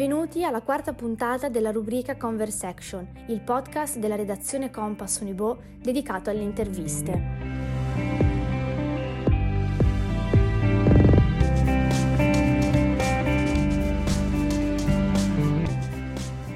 Benvenuti 0.00 0.42
alla 0.46 0.62
quarta 0.62 0.94
puntata 0.94 1.50
della 1.50 1.72
rubrica 1.72 2.16
Conversection, 2.16 3.06
il 3.26 3.42
podcast 3.42 3.98
della 3.98 4.16
redazione 4.16 4.70
Compass 4.70 5.20
Unibo 5.20 5.60
dedicato 5.78 6.30
alle 6.30 6.40
interviste. 6.40 7.22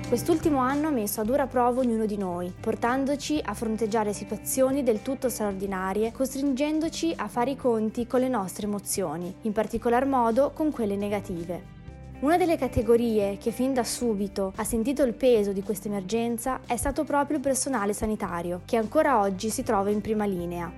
Quest'ultimo 0.08 0.61
anno 0.61 0.89
ha 0.89 0.90
messo 0.90 1.21
a 1.21 1.25
dura 1.25 1.46
prova 1.46 1.81
ognuno 1.81 2.07
di 2.07 2.17
noi, 2.17 2.50
portandoci 2.58 3.43
a 3.45 3.53
fronteggiare 3.53 4.14
situazioni 4.14 4.82
del 4.82 5.03
tutto 5.03 5.29
straordinarie, 5.29 6.13
costringendoci 6.13 7.13
a 7.14 7.29
fare 7.29 7.50
i 7.50 7.57
conti 7.57 8.07
con 8.07 8.21
le 8.21 8.29
nostre 8.29 8.67
emozioni, 8.67 9.35
in 9.43 9.53
particolar 9.53 10.07
modo 10.07 10.53
con 10.54 10.71
quelle 10.71 10.96
negative. 10.96 11.74
Una 12.25 12.39
delle 12.39 12.57
categorie 12.57 13.37
che 13.37 13.51
fin 13.51 13.75
da 13.75 13.85
subito 13.85 14.55
ha 14.57 14.64
sentito 14.64 15.03
il 15.03 15.13
peso 15.13 15.53
di 15.53 15.63
questa 15.63 15.89
emergenza 15.89 16.61
è 16.67 16.75
stato 16.75 17.05
proprio 17.05 17.37
il 17.37 17.43
personale 17.43 17.93
sanitario, 17.93 18.63
che 18.64 18.79
ancora 18.79 19.21
oggi 19.21 19.50
si 19.50 19.63
trova 19.63 19.91
in 19.91 20.00
prima 20.00 20.25
linea. 20.25 20.73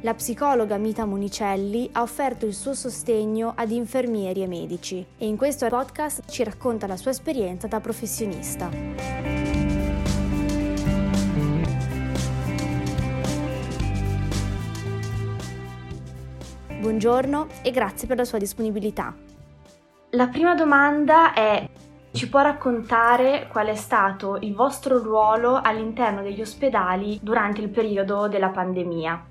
La 0.00 0.14
psicologa 0.14 0.78
Mita 0.78 1.04
Monicelli 1.04 1.90
ha 1.92 2.00
offerto 2.00 2.46
il 2.46 2.54
suo 2.54 2.72
sostegno 2.72 3.52
ad 3.54 3.70
infermieri 3.70 4.42
e 4.42 4.46
medici 4.46 5.04
e 5.18 5.26
in 5.26 5.36
questo 5.36 5.68
podcast 5.68 6.22
ci 6.30 6.42
racconta 6.42 6.86
la 6.86 6.96
sua 6.96 7.10
esperienza 7.10 7.66
da 7.66 7.78
professionista. 7.78 8.70
Buongiorno 16.80 17.46
e 17.60 17.70
grazie 17.70 18.08
per 18.08 18.16
la 18.16 18.24
sua 18.24 18.38
disponibilità. 18.38 19.31
La 20.14 20.28
prima 20.28 20.54
domanda 20.54 21.32
è 21.32 21.66
ci 22.10 22.28
può 22.28 22.42
raccontare 22.42 23.48
qual 23.50 23.68
è 23.68 23.74
stato 23.74 24.36
il 24.42 24.54
vostro 24.54 25.02
ruolo 25.02 25.58
all'interno 25.58 26.20
degli 26.20 26.42
ospedali 26.42 27.18
durante 27.22 27.62
il 27.62 27.70
periodo 27.70 28.28
della 28.28 28.50
pandemia? 28.50 29.24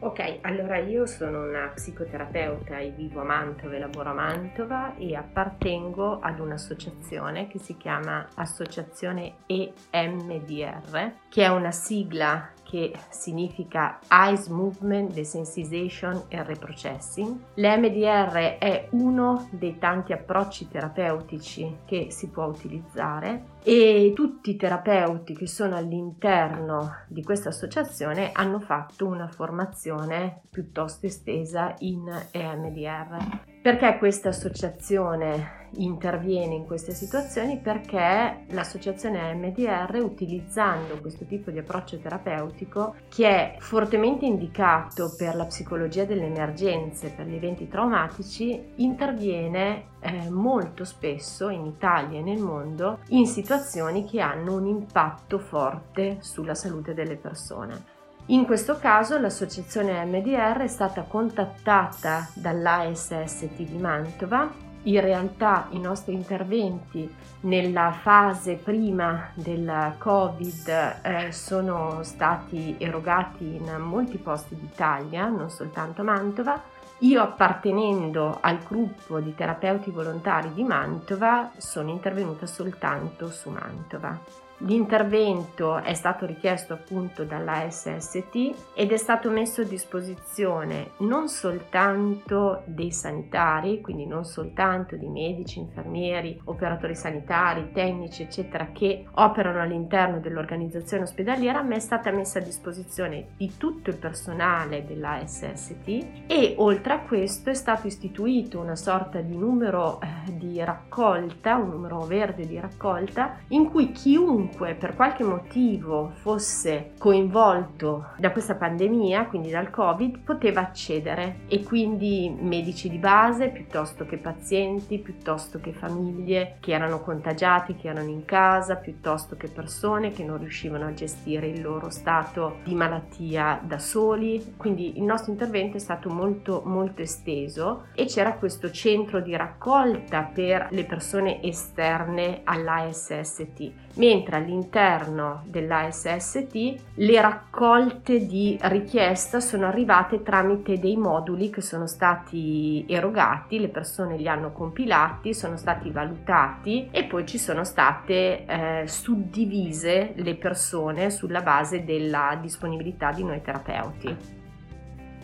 Ok, 0.00 0.38
allora 0.40 0.78
io 0.78 1.06
sono 1.06 1.44
una 1.44 1.70
psicoterapeuta 1.72 2.78
e 2.78 2.90
vivo 2.90 3.20
a 3.20 3.24
Mantova 3.24 3.76
e 3.76 3.78
lavoro 3.78 4.10
a 4.10 4.14
Mantova 4.14 4.96
e 4.96 5.14
appartengo 5.14 6.18
ad 6.18 6.40
un'associazione 6.40 7.46
che 7.46 7.60
si 7.60 7.76
chiama 7.76 8.26
Associazione 8.34 9.34
EMDR, 9.46 11.12
che 11.28 11.44
è 11.44 11.48
una 11.48 11.70
sigla 11.70 12.50
che 12.72 12.90
significa 13.10 13.98
Eyes 14.08 14.46
Movement 14.46 15.12
Desensitization 15.12 16.22
and 16.30 16.46
Reprocessing. 16.46 17.38
L'MDR 17.56 18.56
è 18.58 18.88
uno 18.92 19.46
dei 19.50 19.76
tanti 19.78 20.14
approcci 20.14 20.68
terapeutici 20.68 21.80
che 21.84 22.06
si 22.08 22.28
può 22.30 22.46
utilizzare 22.46 23.51
e 23.64 24.12
tutti 24.14 24.50
i 24.50 24.56
terapeuti 24.56 25.34
che 25.34 25.46
sono 25.46 25.76
all'interno 25.76 26.96
di 27.06 27.22
questa 27.22 27.50
associazione 27.50 28.30
hanno 28.32 28.58
fatto 28.58 29.06
una 29.06 29.28
formazione 29.28 30.42
piuttosto 30.50 31.06
estesa 31.06 31.74
in 31.78 32.10
EMDR. 32.30 33.50
Perché 33.62 33.96
questa 33.98 34.30
associazione 34.30 35.68
interviene 35.74 36.56
in 36.56 36.66
queste 36.66 36.92
situazioni? 36.92 37.58
Perché 37.58 38.44
l'associazione 38.48 39.32
MDR, 39.34 40.00
utilizzando 40.02 41.00
questo 41.00 41.24
tipo 41.26 41.52
di 41.52 41.58
approccio 41.58 41.98
terapeutico, 41.98 42.96
che 43.08 43.28
è 43.28 43.56
fortemente 43.60 44.26
indicato 44.26 45.14
per 45.16 45.36
la 45.36 45.46
psicologia 45.46 46.04
delle 46.04 46.26
emergenze, 46.26 47.10
per 47.10 47.26
gli 47.26 47.36
eventi 47.36 47.68
traumatici, 47.68 48.72
interviene 48.76 49.90
eh, 50.02 50.28
molto 50.28 50.84
spesso 50.84 51.48
in 51.48 51.64
Italia 51.64 52.18
e 52.18 52.22
nel 52.22 52.40
mondo 52.40 52.98
in 53.08 53.26
situazioni 53.26 54.04
che 54.04 54.20
hanno 54.20 54.56
un 54.56 54.66
impatto 54.66 55.38
forte 55.38 56.18
sulla 56.20 56.54
salute 56.54 56.92
delle 56.92 57.16
persone. 57.16 58.00
In 58.26 58.44
questo 58.44 58.78
caso 58.78 59.18
l'associazione 59.18 60.04
MDR 60.04 60.58
è 60.58 60.68
stata 60.68 61.02
contattata 61.02 62.28
dall'ASST 62.34 63.62
di 63.62 63.76
Mantova. 63.78 64.50
In 64.84 65.00
realtà 65.00 65.66
i 65.70 65.78
nostri 65.78 66.14
interventi 66.14 67.12
nella 67.40 67.92
fase 67.92 68.54
prima 68.54 69.30
del 69.34 69.94
Covid 69.98 71.00
eh, 71.02 71.32
sono 71.32 72.02
stati 72.02 72.76
erogati 72.78 73.56
in 73.56 73.76
molti 73.80 74.18
posti 74.18 74.56
d'Italia, 74.56 75.26
non 75.28 75.50
soltanto 75.50 76.02
a 76.02 76.04
Mantova. 76.04 76.62
Io 77.02 77.20
appartenendo 77.20 78.38
al 78.40 78.62
gruppo 78.62 79.18
di 79.18 79.34
terapeuti 79.34 79.90
volontari 79.90 80.52
di 80.54 80.62
Mantova 80.62 81.50
sono 81.56 81.90
intervenuta 81.90 82.46
soltanto 82.46 83.28
su 83.28 83.50
Mantova. 83.50 84.16
L'intervento 84.64 85.78
è 85.78 85.92
stato 85.94 86.24
richiesto 86.24 86.72
appunto 86.74 87.24
dalla 87.24 87.68
SST 87.68 88.54
ed 88.74 88.92
è 88.92 88.96
stato 88.96 89.28
messo 89.28 89.62
a 89.62 89.64
disposizione 89.64 90.90
non 90.98 91.28
soltanto 91.28 92.62
dei 92.66 92.92
sanitari, 92.92 93.80
quindi 93.80 94.06
non 94.06 94.24
soltanto 94.24 94.94
di 94.94 95.08
medici, 95.08 95.58
infermieri, 95.58 96.40
operatori 96.44 96.94
sanitari, 96.94 97.72
tecnici, 97.72 98.22
eccetera, 98.22 98.68
che 98.72 99.06
operano 99.14 99.62
all'interno 99.62 100.20
dell'organizzazione 100.20 101.02
ospedaliera, 101.02 101.62
ma 101.62 101.74
è 101.74 101.80
stata 101.80 102.12
messa 102.12 102.38
a 102.38 102.42
disposizione 102.42 103.30
di 103.36 103.56
tutto 103.56 103.90
il 103.90 103.96
personale 103.96 104.84
della 104.86 105.26
SST 105.26 106.06
e 106.28 106.54
oltre 106.58 106.92
a 106.92 107.00
questo 107.00 107.50
è 107.50 107.54
stato 107.54 107.88
istituito 107.88 108.60
una 108.60 108.76
sorta 108.76 109.20
di 109.20 109.36
numero 109.36 110.00
eh, 110.00 110.36
di 110.36 110.62
raccolta, 110.62 111.56
un 111.56 111.70
numero 111.70 111.98
verde 112.02 112.46
di 112.46 112.60
raccolta, 112.60 113.38
in 113.48 113.68
cui 113.68 113.90
chiunque 113.90 114.50
chiunque 114.52 114.74
per 114.74 114.94
qualche 114.94 115.24
motivo 115.24 116.12
fosse 116.20 116.92
coinvolto 116.98 118.10
da 118.18 118.30
questa 118.30 118.54
pandemia, 118.54 119.26
quindi 119.26 119.50
dal 119.50 119.70
Covid, 119.70 120.18
poteva 120.18 120.60
accedere 120.60 121.40
e 121.48 121.62
quindi 121.62 122.34
medici 122.38 122.88
di 122.88 122.98
base 122.98 123.48
piuttosto 123.48 124.04
che 124.04 124.18
pazienti, 124.18 124.98
piuttosto 124.98 125.58
che 125.58 125.72
famiglie 125.72 126.56
che 126.60 126.72
erano 126.72 127.00
contagiati, 127.00 127.76
che 127.76 127.88
erano 127.88 128.10
in 128.10 128.24
casa, 128.24 128.76
piuttosto 128.76 129.36
che 129.36 129.48
persone 129.48 130.12
che 130.12 130.22
non 130.22 130.38
riuscivano 130.38 130.86
a 130.86 130.94
gestire 130.94 131.46
il 131.46 131.62
loro 131.62 131.90
stato 131.90 132.58
di 132.64 132.74
malattia 132.74 133.58
da 133.62 133.78
soli. 133.78 134.54
Quindi 134.56 134.98
il 134.98 135.04
nostro 135.04 135.32
intervento 135.32 135.76
è 135.78 135.80
stato 135.80 136.10
molto 136.10 136.62
molto 136.64 137.02
esteso 137.02 137.86
e 137.94 138.04
c'era 138.04 138.34
questo 138.34 138.70
centro 138.70 139.20
di 139.20 139.34
raccolta 139.34 140.22
per 140.22 140.68
le 140.70 140.84
persone 140.84 141.42
esterne 141.42 142.42
all'ASST, 142.44 143.72
mentre 143.94 144.31
all'interno 144.36 145.42
dell'ASST 145.46 146.74
le 146.94 147.20
raccolte 147.20 148.26
di 148.26 148.58
richiesta 148.62 149.40
sono 149.40 149.66
arrivate 149.66 150.22
tramite 150.22 150.78
dei 150.78 150.96
moduli 150.96 151.50
che 151.50 151.60
sono 151.60 151.86
stati 151.86 152.84
erogati, 152.88 153.58
le 153.58 153.68
persone 153.68 154.16
li 154.16 154.28
hanno 154.28 154.52
compilati, 154.52 155.34
sono 155.34 155.56
stati 155.56 155.90
valutati 155.90 156.88
e 156.90 157.04
poi 157.04 157.26
ci 157.26 157.38
sono 157.38 157.64
state 157.64 158.44
eh, 158.44 158.84
suddivise 158.86 160.12
le 160.16 160.34
persone 160.34 161.10
sulla 161.10 161.40
base 161.40 161.84
della 161.84 162.38
disponibilità 162.40 163.12
di 163.12 163.24
noi 163.24 163.40
terapeuti. 163.42 164.41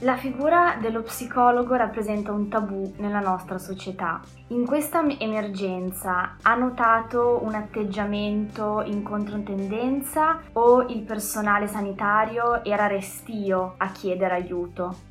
La 0.03 0.17
figura 0.17 0.77
dello 0.81 1.03
psicologo 1.03 1.75
rappresenta 1.75 2.31
un 2.31 2.49
tabù 2.49 2.95
nella 2.99 3.19
nostra 3.19 3.59
società. 3.59 4.21
In 4.49 4.65
questa 4.65 5.05
emergenza 5.19 6.37
ha 6.41 6.55
notato 6.55 7.41
un 7.43 7.55
atteggiamento 7.55 8.83
in 8.87 9.03
controtendenza 9.03 10.41
o 10.53 10.83
il 10.83 11.03
personale 11.03 11.67
sanitario 11.67 12.63
era 12.63 12.87
restio 12.87 13.75
a 13.79 13.91
chiedere 13.91 14.35
aiuto? 14.35 15.08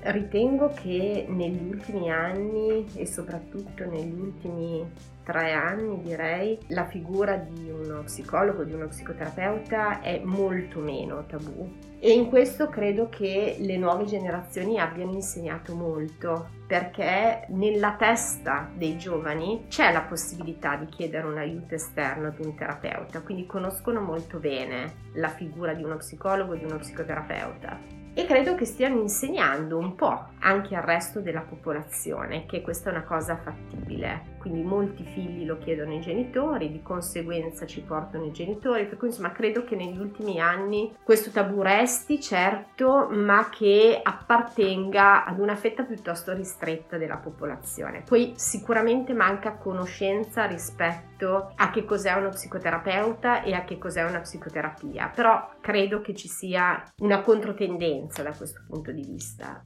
Ritengo 0.00 0.72
che 0.74 1.26
negli 1.28 1.68
ultimi 1.68 2.10
anni 2.10 2.86
e 2.94 3.04
soprattutto 3.04 3.84
negli 3.84 4.18
ultimi 4.18 4.88
tre 5.24 5.52
anni 5.52 6.00
direi 6.00 6.58
la 6.68 6.86
figura 6.86 7.36
di 7.36 7.68
uno 7.68 8.02
psicologo, 8.04 8.62
di 8.62 8.72
uno 8.72 8.86
psicoterapeuta 8.86 10.00
è 10.00 10.22
molto 10.24 10.78
meno 10.78 11.26
tabù. 11.26 11.70
E 11.98 12.12
in 12.12 12.28
questo 12.28 12.68
credo 12.68 13.08
che 13.08 13.56
le 13.58 13.76
nuove 13.76 14.04
generazioni 14.04 14.78
abbiano 14.78 15.12
insegnato 15.12 15.74
molto 15.74 16.48
perché 16.66 17.46
nella 17.48 17.96
testa 17.98 18.70
dei 18.72 18.96
giovani 18.96 19.64
c'è 19.68 19.92
la 19.92 20.02
possibilità 20.02 20.76
di 20.76 20.86
chiedere 20.86 21.26
un 21.26 21.38
aiuto 21.38 21.74
esterno 21.74 22.28
ad 22.28 22.38
un 22.38 22.54
terapeuta, 22.54 23.20
quindi 23.20 23.46
conoscono 23.46 24.00
molto 24.00 24.38
bene 24.38 25.08
la 25.14 25.28
figura 25.28 25.74
di 25.74 25.82
uno 25.82 25.96
psicologo 25.96 26.54
di 26.54 26.64
uno 26.64 26.76
psicoterapeuta 26.76 27.97
e 28.14 28.26
credo 28.26 28.54
che 28.54 28.64
stiano 28.64 29.00
insegnando 29.00 29.78
un 29.78 29.94
po' 29.94 30.28
anche 30.40 30.74
al 30.74 30.82
resto 30.82 31.20
della 31.20 31.40
popolazione 31.42 32.46
che 32.46 32.62
questa 32.62 32.90
è 32.90 32.92
una 32.92 33.04
cosa 33.04 33.36
fattibile 33.36 34.36
quindi 34.48 34.66
molti 34.66 35.04
figli 35.04 35.44
lo 35.44 35.58
chiedono 35.58 35.92
i 35.92 36.00
genitori, 36.00 36.72
di 36.72 36.80
conseguenza 36.82 37.66
ci 37.66 37.82
portano 37.82 38.24
i 38.24 38.32
genitori, 38.32 38.86
per 38.86 38.96
cui 38.96 39.08
insomma 39.08 39.30
credo 39.30 39.62
che 39.64 39.76
negli 39.76 39.98
ultimi 39.98 40.40
anni 40.40 40.94
questo 41.02 41.30
tabù 41.30 41.60
resti 41.60 42.18
certo, 42.18 43.08
ma 43.10 43.50
che 43.50 44.00
appartenga 44.02 45.26
ad 45.26 45.38
una 45.38 45.54
fetta 45.54 45.82
piuttosto 45.82 46.32
ristretta 46.32 46.96
della 46.96 47.18
popolazione. 47.18 48.02
Poi 48.06 48.32
sicuramente 48.36 49.12
manca 49.12 49.56
conoscenza 49.56 50.46
rispetto 50.46 51.52
a 51.54 51.70
che 51.70 51.84
cos'è 51.84 52.14
uno 52.14 52.30
psicoterapeuta 52.30 53.42
e 53.42 53.52
a 53.52 53.64
che 53.64 53.76
cos'è 53.76 54.02
una 54.04 54.20
psicoterapia, 54.20 55.12
però 55.14 55.50
credo 55.60 56.00
che 56.00 56.14
ci 56.14 56.28
sia 56.28 56.82
una 57.00 57.20
controtendenza 57.20 58.22
da 58.22 58.32
questo 58.32 58.62
punto 58.66 58.92
di 58.92 59.02
vista. 59.02 59.62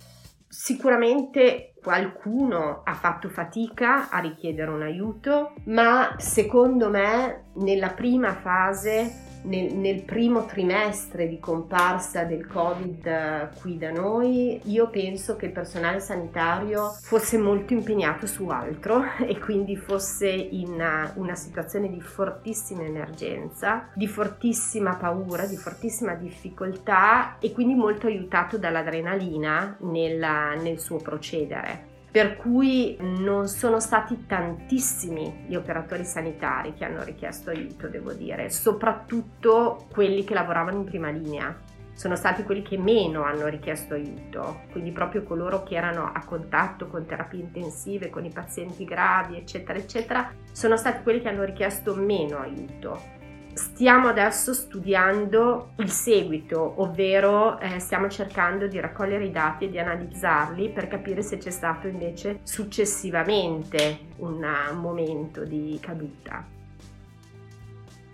Sicuramente 0.54 1.72
qualcuno 1.80 2.82
ha 2.84 2.92
fatto 2.92 3.30
fatica 3.30 4.10
a 4.10 4.18
richiedere 4.18 4.70
un 4.70 4.82
aiuto, 4.82 5.54
ma 5.68 6.14
secondo 6.18 6.90
me 6.90 7.52
nella 7.54 7.88
prima 7.88 8.34
fase 8.34 9.31
nel, 9.42 9.74
nel, 9.74 10.02
primo 10.02 10.44
trimestre 10.46 11.28
di 11.28 11.38
comparsa 11.38 12.24
del 12.24 12.46
Covid 12.46 13.06
eh, 13.06 13.48
qui 13.60 13.78
da 13.78 13.90
noi, 13.90 14.60
io 14.64 14.88
penso 14.88 15.36
che 15.36 15.46
il 15.46 15.52
personale 15.52 16.00
sanitario 16.00 16.90
fosse 17.00 17.38
molto 17.38 17.72
impegnato 17.72 18.26
su 18.26 18.48
altro 18.48 19.02
e 19.26 19.38
quindi 19.38 19.76
fosse 19.76 20.28
in 20.28 20.72
una, 20.72 21.12
una 21.16 21.34
situazione 21.34 21.88
di 21.88 22.00
fortissima 22.00 22.82
emergenza, 22.82 23.88
di 23.94 24.08
fortissima 24.08 24.96
paura, 24.96 25.46
di 25.46 25.56
fortissima 25.56 26.14
difficoltà 26.14 27.38
e 27.38 27.52
quindi 27.52 27.74
molto 27.74 28.06
aiutato 28.06 28.58
dall'adrenalina 28.58 29.76
nella, 29.80 30.54
nel 30.54 30.78
suo 30.78 30.98
procedere 30.98 31.91
per 32.12 32.36
cui 32.36 32.94
non 33.00 33.48
sono 33.48 33.80
stati 33.80 34.26
tantissimi 34.26 35.46
gli 35.48 35.54
operatori 35.54 36.04
sanitari 36.04 36.74
che 36.74 36.84
hanno 36.84 37.02
richiesto 37.02 37.48
aiuto, 37.48 37.88
devo 37.88 38.12
dire, 38.12 38.50
soprattutto 38.50 39.86
quelli 39.90 40.22
che 40.22 40.34
lavoravano 40.34 40.76
in 40.76 40.84
prima 40.84 41.08
linea. 41.08 41.58
Sono 41.94 42.14
stati 42.14 42.42
quelli 42.42 42.60
che 42.60 42.76
meno 42.76 43.22
hanno 43.22 43.46
richiesto 43.46 43.94
aiuto, 43.94 44.64
quindi 44.72 44.92
proprio 44.92 45.22
coloro 45.22 45.62
che 45.62 45.74
erano 45.74 46.10
a 46.12 46.22
contatto 46.22 46.86
con 46.86 47.06
terapie 47.06 47.40
intensive, 47.40 48.10
con 48.10 48.26
i 48.26 48.30
pazienti 48.30 48.84
gravi, 48.84 49.38
eccetera, 49.38 49.78
eccetera, 49.78 50.32
sono 50.52 50.76
stati 50.76 51.02
quelli 51.02 51.22
che 51.22 51.28
hanno 51.28 51.44
richiesto 51.44 51.94
meno 51.94 52.38
aiuto 52.38 53.20
stiamo 53.54 54.08
adesso 54.08 54.54
studiando 54.54 55.72
il 55.76 55.90
seguito, 55.90 56.80
ovvero 56.80 57.58
eh, 57.58 57.78
stiamo 57.78 58.08
cercando 58.08 58.66
di 58.66 58.80
raccogliere 58.80 59.24
i 59.24 59.30
dati 59.30 59.64
e 59.64 59.70
di 59.70 59.78
analizzarli 59.78 60.70
per 60.70 60.88
capire 60.88 61.22
se 61.22 61.38
c'è 61.38 61.50
stato 61.50 61.86
invece 61.86 62.40
successivamente 62.42 64.08
un 64.18 64.44
momento 64.80 65.44
di 65.44 65.78
caduta. 65.80 66.44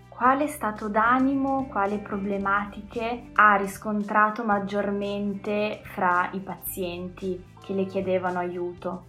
Quale 0.07 0.47
stato 0.47 0.89
d'animo, 0.89 1.67
quali 1.67 1.97
problematiche 1.99 3.29
ha 3.33 3.55
riscontrato 3.55 4.43
maggiormente 4.43 5.79
fra 5.83 6.29
i 6.33 6.39
pazienti 6.39 7.41
che 7.61 7.73
le 7.73 7.85
chiedevano 7.85 8.39
aiuto? 8.39 9.08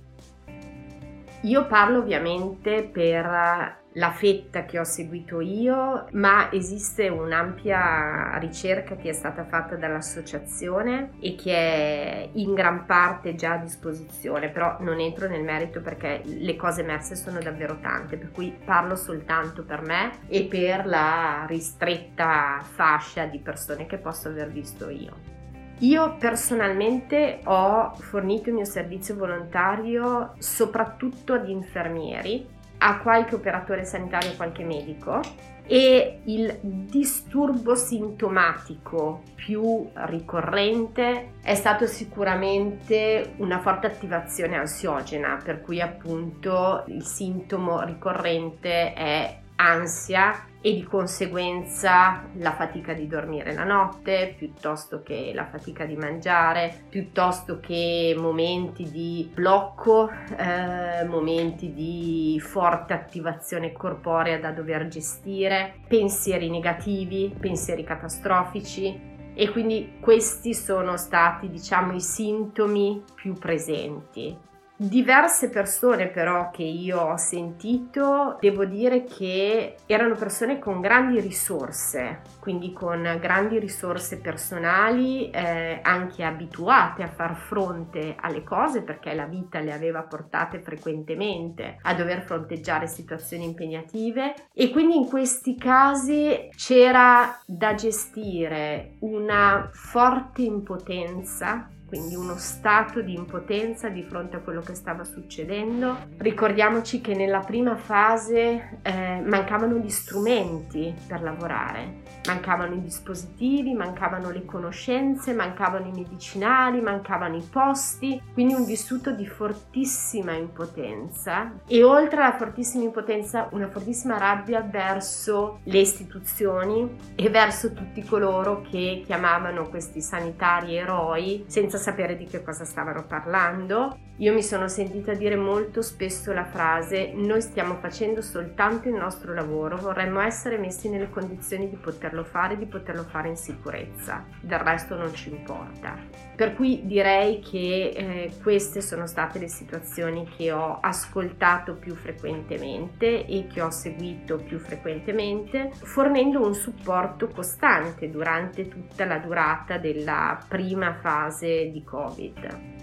Io 1.43 1.67
parlo 1.67 1.99
ovviamente 1.99 2.83
per 2.83 3.79
la 3.95 4.11
fetta 4.13 4.67
che 4.67 4.79
ho 4.79 4.85
seguito 4.85 5.41
io, 5.41 6.07
ma 6.13 6.53
esiste 6.53 7.09
un'ampia 7.09 8.37
ricerca 8.39 8.95
che 8.97 9.09
è 9.09 9.13
stata 9.13 9.45
fatta 9.45 9.77
dall'associazione 9.77 11.13
e 11.19 11.35
che 11.37 11.53
è 11.53 12.29
in 12.35 12.53
gran 12.53 12.85
parte 12.85 13.35
già 13.35 13.55
a 13.55 13.57
disposizione, 13.59 14.51
però 14.51 14.77
non 14.81 15.01
entro 15.01 15.29
nel 15.29 15.43
merito 15.43 15.81
perché 15.81 16.21
le 16.25 16.57
cose 16.57 16.83
emerse 16.83 17.17
sono 17.17 17.41
davvero 17.41 17.79
tante, 17.81 18.19
per 18.19 18.31
cui 18.31 18.55
parlo 18.63 18.95
soltanto 18.95 19.65
per 19.65 19.81
me 19.81 20.19
e 20.29 20.45
per 20.45 20.85
la 20.85 21.47
ristretta 21.49 22.61
fascia 22.63 23.25
di 23.25 23.39
persone 23.39 23.87
che 23.87 23.97
posso 23.97 24.29
aver 24.29 24.51
visto 24.51 24.91
io. 24.91 25.40
Io 25.81 26.17
personalmente 26.19 27.41
ho 27.45 27.95
fornito 27.95 28.51
il 28.51 28.57
mio 28.57 28.65
servizio 28.65 29.17
volontario 29.17 30.35
soprattutto 30.39 31.33
ad 31.33 31.49
infermieri 31.49 32.47
a 32.83 32.99
qualche 32.99 33.35
operatore 33.35 33.85
sanitario, 33.85 34.35
qualche 34.37 34.63
medico 34.65 35.21
e 35.67 36.21
il 36.25 36.59
disturbo 36.63 37.75
sintomatico 37.77 39.23
più 39.35 39.89
ricorrente 39.95 41.35
è 41.43 41.55
stato 41.55 41.87
sicuramente 41.87 43.35
una 43.37 43.61
forte 43.61 43.87
attivazione 43.87 44.57
ansiogena, 44.57 45.39
per 45.43 45.61
cui 45.61 45.81
appunto 45.81 46.85
il 46.89 47.05
sintomo 47.05 47.83
ricorrente 47.85 48.93
è 48.93 49.40
ansia 49.61 50.47
e 50.63 50.75
di 50.75 50.83
conseguenza 50.83 52.25
la 52.35 52.53
fatica 52.53 52.93
di 52.93 53.07
dormire 53.07 53.55
la 53.55 53.65
notte 53.65 54.35
piuttosto 54.37 55.03
che 55.03 55.33
la 55.35 55.47
fatica 55.47 55.85
di 55.85 55.97
mangiare, 55.97 56.85
piuttosto 56.89 57.61
che 57.61 58.15
momenti 58.19 58.91
di 58.91 59.31
blocco, 59.33 60.11
eh, 60.37 61.05
momenti 61.05 61.73
di 61.73 62.39
forte 62.43 62.93
attivazione 62.93 63.73
corporea 63.73 64.39
da 64.39 64.51
dover 64.51 64.89
gestire, 64.89 65.81
pensieri 65.89 66.51
negativi, 66.51 67.35
pensieri 67.39 67.85
catastrofici. 67.85 69.09
E 69.33 69.51
quindi 69.51 69.95
questi 70.01 70.53
sono 70.53 70.97
stati 70.97 71.49
diciamo 71.49 71.95
i 71.95 72.01
sintomi 72.01 73.03
più 73.15 73.33
presenti 73.35 74.49
Diverse 74.83 75.51
persone 75.51 76.07
però 76.07 76.51
che 76.51 76.63
io 76.63 77.01
ho 77.01 77.17
sentito, 77.19 78.39
devo 78.41 78.65
dire 78.65 79.05
che 79.05 79.75
erano 79.85 80.15
persone 80.15 80.59
con 80.59 80.81
grandi 80.81 81.21
risorse, 81.21 82.23
quindi 82.39 82.73
con 82.73 83.19
grandi 83.21 83.59
risorse 83.59 84.21
personali, 84.21 85.29
eh, 85.29 85.81
anche 85.83 86.25
abituate 86.25 87.03
a 87.03 87.09
far 87.09 87.37
fronte 87.37 88.17
alle 88.19 88.43
cose 88.43 88.81
perché 88.81 89.13
la 89.13 89.27
vita 89.27 89.61
le 89.61 89.75
aveva 89.75 90.01
portate 90.01 90.61
frequentemente 90.61 91.77
a 91.83 91.93
dover 91.93 92.23
fronteggiare 92.23 92.87
situazioni 92.87 93.45
impegnative. 93.45 94.33
E 94.55 94.71
quindi 94.71 94.97
in 94.97 95.09
questi 95.09 95.59
casi 95.59 96.49
c'era 96.57 97.39
da 97.45 97.75
gestire 97.75 98.95
una 99.01 99.69
forte 99.75 100.41
impotenza 100.41 101.69
quindi 101.91 102.15
uno 102.15 102.37
stato 102.37 103.01
di 103.01 103.15
impotenza 103.15 103.89
di 103.89 104.05
fronte 104.05 104.37
a 104.37 104.39
quello 104.39 104.61
che 104.61 104.75
stava 104.75 105.03
succedendo. 105.03 106.07
Ricordiamoci 106.19 107.01
che 107.01 107.17
nella 107.17 107.41
prima 107.41 107.75
fase 107.75 108.79
eh, 108.83 109.21
mancavano 109.27 109.77
gli 109.79 109.91
strumenti 109.91 110.95
per 111.09 111.21
lavorare, 111.21 112.03
mancavano 112.27 112.75
i 112.75 112.81
dispositivi, 112.81 113.73
mancavano 113.73 114.31
le 114.31 114.45
conoscenze, 114.45 115.33
mancavano 115.33 115.89
i 115.89 115.93
medicinali, 115.93 116.81
mancavano 116.81 117.37
i 117.37 117.43
posti, 117.51 118.23
quindi 118.33 118.55
un 118.55 118.65
vissuto 118.65 119.11
di 119.11 119.27
fortissima 119.27 120.31
impotenza. 120.35 121.55
E 121.67 121.83
oltre 121.83 122.23
alla 122.23 122.37
fortissima 122.37 122.85
impotenza 122.85 123.49
una 123.51 123.69
fortissima 123.69 124.17
rabbia 124.17 124.61
verso 124.61 125.59
le 125.65 125.81
istituzioni 125.81 126.89
e 127.17 127.29
verso 127.31 127.73
tutti 127.73 128.05
coloro 128.05 128.63
che 128.71 129.03
chiamavano 129.05 129.69
questi 129.69 130.01
sanitari 130.01 130.77
eroi 130.77 131.47
senza 131.49 131.79
sapere 131.81 132.17
di 132.17 132.27
che 132.27 132.43
cosa 132.43 132.65
stavano 132.65 133.05
parlando. 133.05 133.99
Io 134.21 134.35
mi 134.35 134.43
sono 134.43 134.69
sentita 134.69 135.15
dire 135.15 135.35
molto 135.35 135.81
spesso 135.81 136.35
la 136.35 136.45
frase 136.45 137.13
noi 137.15 137.41
stiamo 137.41 137.77
facendo 137.77 138.21
soltanto 138.21 138.87
il 138.87 138.95
nostro 138.95 139.33
lavoro, 139.33 139.79
vorremmo 139.79 140.21
essere 140.21 140.59
messi 140.59 140.91
nelle 140.91 141.09
condizioni 141.09 141.71
di 141.71 141.77
poterlo 141.77 142.23
fare, 142.23 142.59
di 142.59 142.67
poterlo 142.67 143.05
fare 143.05 143.29
in 143.29 143.37
sicurezza, 143.37 144.27
del 144.43 144.59
resto 144.59 144.95
non 144.95 145.15
ci 145.15 145.31
importa. 145.31 145.97
Per 146.37 146.55
cui 146.55 146.83
direi 146.85 147.41
che 147.41 147.95
eh, 147.97 148.33
queste 148.43 148.83
sono 148.83 149.07
state 149.07 149.39
le 149.39 149.49
situazioni 149.49 150.29
che 150.37 150.53
ho 150.53 150.81
ascoltato 150.83 151.77
più 151.77 151.95
frequentemente 151.95 153.25
e 153.25 153.47
che 153.47 153.63
ho 153.63 153.71
seguito 153.71 154.37
più 154.37 154.59
frequentemente, 154.59 155.71
fornendo 155.73 156.45
un 156.45 156.53
supporto 156.53 157.29
costante 157.29 158.11
durante 158.11 158.69
tutta 158.69 159.07
la 159.07 159.17
durata 159.17 159.79
della 159.79 160.39
prima 160.47 160.93
fase 160.93 161.71
di 161.71 161.83
Covid. 161.83 162.80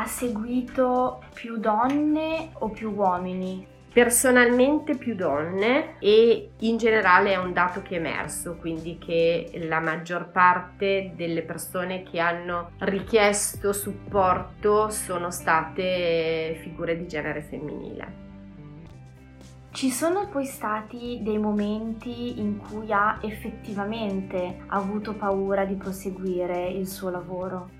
Ha 0.00 0.06
seguito 0.06 1.22
più 1.34 1.58
donne 1.58 2.52
o 2.54 2.70
più 2.70 2.90
uomini? 2.90 3.66
Personalmente 3.92 4.96
più 4.96 5.14
donne 5.14 5.98
e 5.98 6.52
in 6.60 6.78
generale 6.78 7.32
è 7.32 7.36
un 7.36 7.52
dato 7.52 7.82
che 7.82 7.96
è 7.96 7.98
emerso, 7.98 8.56
quindi 8.56 8.96
che 8.96 9.50
la 9.68 9.78
maggior 9.78 10.30
parte 10.30 11.12
delle 11.14 11.42
persone 11.42 12.02
che 12.02 12.18
hanno 12.18 12.70
richiesto 12.78 13.74
supporto 13.74 14.88
sono 14.88 15.30
state 15.30 16.58
figure 16.62 16.96
di 16.96 17.06
genere 17.06 17.42
femminile. 17.42 18.14
Ci 19.70 19.90
sono 19.90 20.28
poi 20.30 20.46
stati 20.46 21.18
dei 21.20 21.36
momenti 21.36 22.40
in 22.40 22.56
cui 22.56 22.90
ha 22.90 23.18
effettivamente 23.20 24.62
avuto 24.68 25.12
paura 25.12 25.66
di 25.66 25.74
proseguire 25.74 26.70
il 26.70 26.88
suo 26.88 27.10
lavoro? 27.10 27.79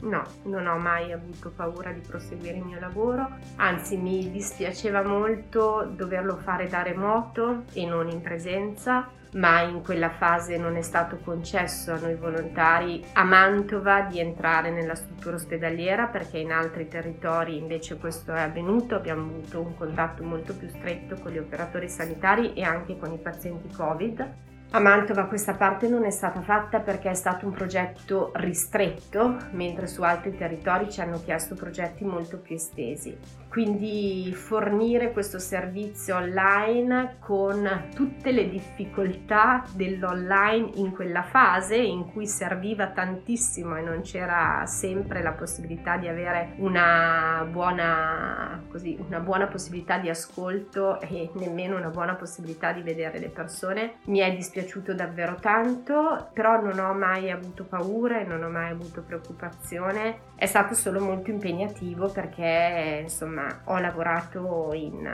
No, 0.00 0.22
non 0.44 0.66
ho 0.66 0.76
mai 0.76 1.12
avuto 1.12 1.50
paura 1.50 1.90
di 1.90 2.00
proseguire 2.00 2.58
il 2.58 2.64
mio 2.64 2.78
lavoro, 2.78 3.28
anzi 3.56 3.96
mi 3.96 4.30
dispiaceva 4.30 5.02
molto 5.02 5.90
doverlo 5.94 6.36
fare 6.36 6.68
da 6.68 6.82
remoto 6.82 7.64
e 7.72 7.86
non 7.86 8.10
in 8.10 8.20
presenza, 8.20 9.08
ma 9.34 9.62
in 9.62 9.82
quella 9.82 10.10
fase 10.10 10.56
non 10.58 10.76
è 10.76 10.82
stato 10.82 11.18
concesso 11.18 11.92
a 11.92 11.98
noi 11.98 12.14
volontari 12.14 13.04
a 13.14 13.24
Mantova 13.24 14.02
di 14.02 14.20
entrare 14.20 14.70
nella 14.70 14.94
struttura 14.94 15.36
ospedaliera 15.36 16.06
perché 16.06 16.38
in 16.38 16.52
altri 16.52 16.86
territori 16.86 17.56
invece 17.56 17.96
questo 17.96 18.32
è 18.32 18.40
avvenuto, 18.40 18.94
abbiamo 18.94 19.22
avuto 19.22 19.60
un 19.60 19.76
contatto 19.76 20.22
molto 20.22 20.54
più 20.54 20.68
stretto 20.68 21.16
con 21.16 21.32
gli 21.32 21.38
operatori 21.38 21.88
sanitari 21.88 22.52
e 22.52 22.62
anche 22.62 22.96
con 22.98 23.12
i 23.12 23.18
pazienti 23.18 23.74
Covid 23.74 24.52
a 24.74 24.80
Mantova 24.80 25.26
questa 25.26 25.54
parte 25.54 25.86
non 25.86 26.04
è 26.04 26.10
stata 26.10 26.40
fatta 26.40 26.80
perché 26.80 27.08
è 27.08 27.14
stato 27.14 27.46
un 27.46 27.52
progetto 27.52 28.32
ristretto, 28.34 29.36
mentre 29.52 29.86
su 29.86 30.02
altri 30.02 30.36
territori 30.36 30.90
ci 30.90 31.00
hanno 31.00 31.22
chiesto 31.22 31.54
progetti 31.54 32.04
molto 32.04 32.38
più 32.38 32.56
estesi. 32.56 33.16
Quindi 33.48 34.32
fornire 34.34 35.12
questo 35.12 35.38
servizio 35.38 36.16
online 36.16 37.18
con 37.20 37.84
tutte 37.94 38.32
le 38.32 38.48
difficoltà 38.50 39.62
dell'online 39.74 40.70
in 40.74 40.90
quella 40.90 41.22
fase 41.22 41.76
in 41.76 42.10
cui 42.10 42.26
serviva 42.26 42.88
tantissimo 42.88 43.76
e 43.76 43.80
non 43.80 44.00
c'era 44.00 44.64
sempre 44.66 45.22
la 45.22 45.30
possibilità 45.30 45.98
di 45.98 46.08
avere 46.08 46.54
una 46.56 47.46
buona, 47.48 48.60
così, 48.68 48.98
una 49.06 49.20
buona 49.20 49.46
possibilità 49.46 49.98
di 49.98 50.08
ascolto 50.08 51.00
e 51.00 51.30
nemmeno 51.34 51.76
una 51.76 51.90
buona 51.90 52.16
possibilità 52.16 52.72
di 52.72 52.82
vedere 52.82 53.20
le 53.20 53.28
persone, 53.28 53.98
mi 54.06 54.18
è 54.18 54.34
dispiaciuto 54.34 54.63
piaciuto 54.64 54.94
davvero 54.94 55.36
tanto, 55.36 56.30
però 56.32 56.60
non 56.60 56.78
ho 56.78 56.94
mai 56.94 57.30
avuto 57.30 57.64
paura 57.64 58.20
e 58.20 58.24
non 58.24 58.42
ho 58.42 58.48
mai 58.48 58.70
avuto 58.70 59.02
preoccupazione. 59.02 60.32
È 60.34 60.46
stato 60.46 60.74
solo 60.74 61.00
molto 61.00 61.30
impegnativo 61.30 62.10
perché 62.10 63.00
insomma 63.02 63.60
ho 63.64 63.78
lavorato 63.78 64.72
in, 64.72 65.08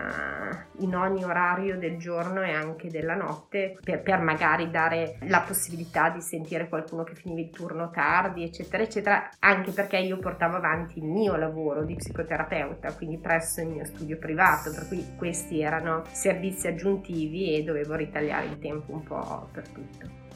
in 0.79 0.97
ogni 0.97 1.25
orario 1.25 1.79
del 1.79 1.99
giorno 1.99 2.43
e 2.43 2.53
anche 2.53 2.89
della 2.89 3.15
notte 3.15 3.77
per, 3.83 4.01
per, 4.03 4.21
magari 4.21 4.71
dare 4.71 5.19
la 5.23 5.41
possibilità 5.41 6.09
di 6.11 6.21
sentire 6.21 6.69
qualcuno 6.69 7.03
che 7.03 7.15
finiva 7.15 7.41
il 7.41 7.51
turno 7.51 7.91
tardi, 7.91 8.45
eccetera, 8.45 8.83
eccetera, 8.83 9.29
anche 9.41 9.73
perché 9.73 9.99
io 9.99 10.19
portavo 10.19 10.57
avanti 10.57 10.99
il 10.99 11.05
mio 11.05 11.37
lavoro 11.37 11.85
di 11.85 11.97
psicoterapeuta, 11.97 12.95
quindi 12.95 13.19
presso 13.19 13.61
il 13.61 13.69
mio 13.69 13.85
studio 13.85 14.17
privato, 14.17 14.71
per 14.71 14.87
cui 14.89 15.05
questi 15.17 15.61
erano 15.61 16.05
servizi 16.13 16.69
aggiuntivi 16.69 17.55
e 17.55 17.63
dovevo 17.63 17.95
ritagliare 17.95 18.47
il 18.47 18.59
tempo 18.59 18.93
un 18.93 19.03
po' 19.03 19.30
per 19.51 19.69
tutto. 19.69 20.29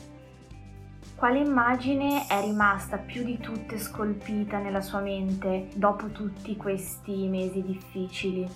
Quale 1.14 1.38
immagine 1.38 2.26
è 2.26 2.40
rimasta 2.40 2.98
più 2.98 3.24
di 3.24 3.38
tutte 3.38 3.78
scolpita 3.78 4.58
nella 4.58 4.80
sua 4.80 5.00
mente 5.00 5.68
dopo 5.74 6.08
tutti 6.08 6.56
questi 6.56 7.28
mesi 7.28 7.62
difficili? 7.62 8.46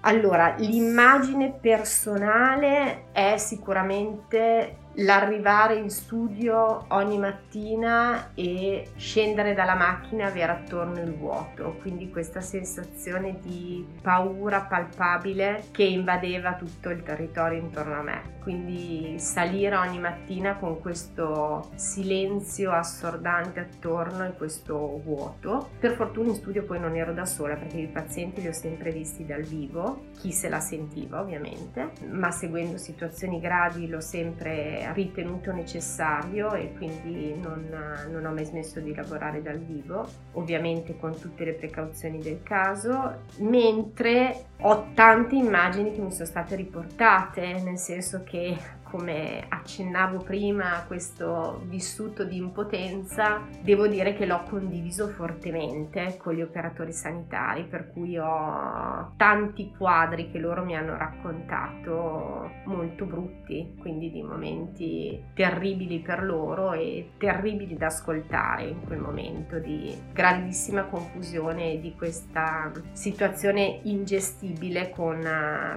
Allora, 0.00 0.56
l'immagine 0.56 1.52
personale 1.52 3.12
è 3.12 3.36
sicuramente 3.36 4.78
l'arrivare 4.94 5.76
in 5.76 5.90
studio 5.90 6.84
ogni 6.88 7.18
mattina 7.18 8.32
e 8.34 8.90
scendere 8.96 9.54
dalla 9.54 9.74
macchina 9.74 10.24
e 10.24 10.26
avere 10.28 10.52
attorno 10.52 11.00
il 11.00 11.14
vuoto, 11.14 11.76
quindi 11.80 12.10
questa 12.10 12.40
sensazione 12.40 13.38
di 13.40 13.86
paura 14.02 14.62
palpabile 14.62 15.64
che 15.70 15.84
invadeva 15.84 16.54
tutto 16.54 16.90
il 16.90 17.02
territorio 17.02 17.58
intorno 17.58 17.94
a 17.94 18.02
me. 18.02 18.40
Quindi 18.42 19.20
salire 19.20 19.76
ogni 19.76 20.00
mattina 20.00 20.56
con 20.56 20.80
questo 20.80 21.70
silenzio 21.76 22.72
assordante 22.72 23.60
attorno 23.60 24.24
e 24.24 24.32
questo 24.32 25.00
vuoto. 25.04 25.70
Per 25.78 25.94
fortuna 25.94 26.30
in 26.30 26.34
studio 26.34 26.64
poi 26.64 26.80
non 26.80 26.96
ero 26.96 27.12
da 27.12 27.24
sola 27.24 27.54
perché 27.54 27.78
i 27.78 27.86
pazienti 27.86 28.40
li 28.40 28.48
ho 28.48 28.52
sempre 28.52 28.90
visti 28.90 29.24
dal 29.24 29.42
vivo, 29.42 30.06
chi 30.18 30.32
se 30.32 30.48
la 30.48 30.58
sentiva 30.58 31.20
ovviamente, 31.20 31.92
ma 32.10 32.32
seguendo 32.32 32.78
situazioni 32.78 33.38
gravi 33.38 33.86
l'ho 33.86 34.00
sempre 34.00 34.81
ritenuto 34.92 35.52
necessario 35.52 36.52
e 36.54 36.72
quindi 36.76 37.34
non, 37.34 37.68
non, 38.10 38.24
ho 38.24 38.32
mai 38.32 38.44
smesso 38.44 38.80
di 38.80 38.94
lavorare 38.94 39.42
dal 39.42 39.58
vivo, 39.58 40.06
ovviamente 40.32 40.96
con 40.98 41.18
tutte 41.18 41.44
le 41.44 41.52
precauzioni 41.52 42.18
del 42.18 42.42
caso, 42.42 43.22
mentre 43.38 44.44
ho 44.60 44.88
tante 44.94 45.36
immagini 45.36 45.92
che 45.92 46.00
mi 46.00 46.12
sono 46.12 46.26
state 46.26 46.56
riportate, 46.56 47.60
nel 47.62 47.78
senso 47.78 48.22
che 48.24 48.56
come 48.92 49.46
accennavo 49.48 50.18
prima 50.18 50.84
questo 50.86 51.62
vissuto 51.64 52.24
di 52.24 52.36
impotenza, 52.36 53.40
devo 53.62 53.86
dire 53.86 54.12
che 54.12 54.26
l'ho 54.26 54.42
condiviso 54.42 55.08
fortemente 55.08 56.18
con 56.18 56.34
gli 56.34 56.42
operatori 56.42 56.92
sanitari, 56.92 57.64
per 57.64 57.90
cui 57.90 58.18
ho 58.18 59.14
tanti 59.16 59.72
quadri 59.74 60.30
che 60.30 60.38
loro 60.38 60.62
mi 60.62 60.76
hanno 60.76 60.98
raccontato 60.98 62.50
molto 62.66 63.06
brutti, 63.06 63.74
quindi 63.80 64.10
di 64.10 64.22
momenti 64.22 65.24
terribili 65.32 66.00
per 66.00 66.22
loro 66.22 66.72
e 66.74 67.12
terribili 67.16 67.78
da 67.78 67.86
ascoltare 67.86 68.64
in 68.64 68.84
quel 68.84 68.98
momento 68.98 69.58
di 69.58 69.96
grandissima 70.12 70.84
confusione 70.84 71.80
di 71.80 71.94
questa 71.94 72.70
situazione 72.92 73.80
ingestibile 73.84 74.90
con 74.90 75.20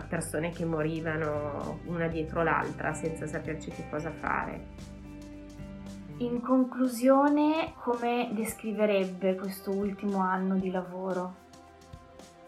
persone 0.10 0.50
che 0.50 0.66
morivano 0.66 1.80
una 1.86 2.08
dietro 2.08 2.44
l'altra 2.44 2.94
senza 3.06 3.28
saperci 3.28 3.70
che 3.70 3.88
cosa 3.90 4.12
fare. 4.12 4.94
In 6.18 6.42
conclusione, 6.42 7.74
come 7.82 8.32
descriverebbe 8.34 9.36
questo 9.36 9.72
ultimo 9.72 10.20
anno 10.20 10.58
di 10.58 10.72
lavoro? 10.72 11.44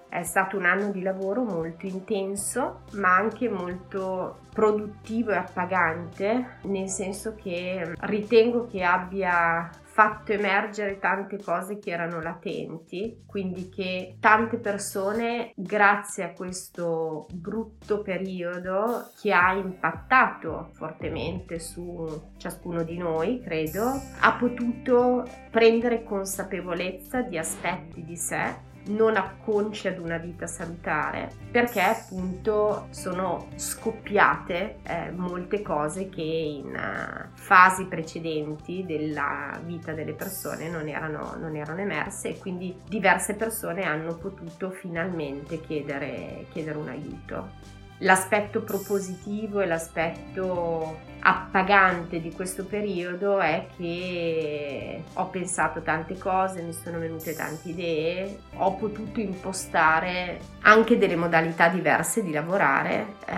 È 0.09 0.23
stato 0.23 0.57
un 0.57 0.65
anno 0.65 0.91
di 0.91 1.01
lavoro 1.01 1.43
molto 1.43 1.85
intenso, 1.85 2.83
ma 2.93 3.15
anche 3.15 3.49
molto 3.49 4.45
produttivo 4.53 5.31
e 5.31 5.35
appagante, 5.35 6.57
nel 6.63 6.89
senso 6.89 7.35
che 7.35 7.93
ritengo 7.99 8.65
che 8.65 8.83
abbia 8.83 9.69
fatto 9.97 10.31
emergere 10.31 10.99
tante 10.99 11.41
cose 11.41 11.79
che 11.79 11.89
erano 11.89 12.21
latenti, 12.21 13.23
quindi 13.25 13.69
che 13.69 14.17
tante 14.19 14.57
persone, 14.57 15.53
grazie 15.55 16.23
a 16.23 16.33
questo 16.33 17.25
brutto 17.33 18.01
periodo 18.01 19.09
che 19.19 19.33
ha 19.33 19.53
impattato 19.53 20.69
fortemente 20.73 21.57
su 21.57 22.33
ciascuno 22.37 22.83
di 22.83 22.97
noi, 22.97 23.41
credo, 23.41 23.91
ha 24.19 24.33
potuto 24.33 25.23
prendere 25.49 26.03
consapevolezza 26.03 27.21
di 27.21 27.37
aspetti 27.39 28.03
di 28.03 28.15
sé 28.15 28.65
non 28.87 29.15
acconci 29.15 29.87
ad 29.87 29.99
una 29.99 30.17
vita 30.17 30.47
salutare 30.47 31.31
perché 31.51 31.81
appunto 31.81 32.87
sono 32.91 33.47
scoppiate 33.55 34.79
eh, 34.83 35.11
molte 35.11 35.61
cose 35.61 36.09
che 36.09 36.21
in 36.21 36.67
uh, 36.67 37.29
fasi 37.33 37.85
precedenti 37.85 38.85
della 38.85 39.59
vita 39.63 39.93
delle 39.93 40.13
persone 40.13 40.69
non 40.69 40.87
erano, 40.87 41.35
non 41.37 41.55
erano, 41.55 41.81
emerse 41.81 42.29
e 42.29 42.37
quindi 42.37 42.75
diverse 42.87 43.35
persone 43.35 43.83
hanno 43.83 44.15
potuto 44.15 44.71
finalmente 44.71 45.59
chiedere, 45.61 46.45
chiedere 46.51 46.77
un 46.77 46.89
aiuto. 46.89 47.76
L'aspetto 48.01 48.61
propositivo 48.61 49.59
e 49.59 49.65
l'aspetto 49.65 50.99
appagante 51.19 52.21
di 52.21 52.31
questo 52.31 52.63
periodo 52.63 53.39
è 53.39 53.65
che 53.75 55.03
ho 55.13 55.25
pensato 55.29 55.81
tante 55.81 56.15
cose, 56.15 56.61
mi 56.61 56.73
sono 56.73 56.99
venute 56.99 57.33
tante 57.33 57.69
idee, 57.69 58.39
ho 58.57 58.75
potuto 58.75 59.19
impostare 59.19 60.39
anche 60.61 60.99
delle 60.99 61.15
modalità 61.15 61.69
diverse 61.69 62.21
di 62.21 62.31
lavorare 62.31 63.15
eh, 63.25 63.35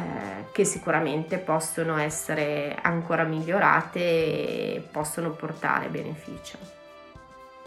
che 0.52 0.66
sicuramente 0.66 1.38
possono 1.38 1.98
essere 1.98 2.76
ancora 2.82 3.24
migliorate 3.24 4.00
e 4.00 4.88
possono 4.92 5.30
portare 5.32 5.88
beneficio. 5.88 6.58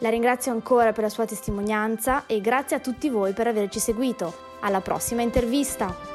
La 0.01 0.11
ringrazio 0.11 0.53
ancora 0.53 0.93
per 0.93 1.05
la 1.05 1.09
sua 1.09 1.25
testimonianza 1.25 2.27
e 2.27 2.41
grazie 2.43 2.77
a 2.77 2.81
tutti 2.81 3.09
voi 3.09 3.33
per 3.33 3.47
averci 3.47 3.79
seguito. 3.79 4.51
Alla 4.61 4.81
prossima 4.81 5.23
intervista! 5.23 6.12